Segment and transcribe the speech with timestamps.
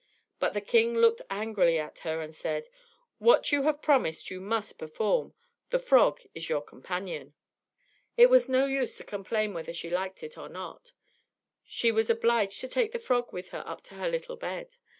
[0.39, 2.71] But the king looked angrily at her, and said again:
[3.19, 5.35] "What you have promised you must perform.
[5.69, 7.35] The frog is your companion."
[8.17, 10.93] It was no use to complain whether she liked it or not;
[11.63, 14.77] she was obliged to take the frog with her up to her little bed.